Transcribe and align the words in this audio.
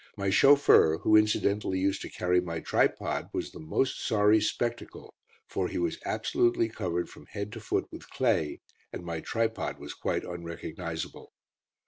My 0.17 0.31
chauffeur, 0.31 0.97
who 0.97 1.15
incidentally 1.15 1.77
used 1.77 2.01
to 2.01 2.09
carry 2.09 2.41
my 2.41 2.59
tripod, 2.59 3.29
was 3.33 3.51
the 3.51 3.59
most 3.59 3.99
sorry 4.01 4.41
spectacle 4.41 5.13
for 5.45 5.67
he 5.67 5.77
was 5.77 5.99
absolutely 6.05 6.69
covered 6.69 7.07
from 7.07 7.27
head 7.27 7.51
to 7.51 7.59
foot 7.59 7.85
with 7.91 8.09
clay, 8.09 8.61
and 8.91 9.03
my 9.05 9.19
tripod 9.19 9.77
was 9.77 9.93
quite 9.93 10.23
unrecognisable. 10.23 11.31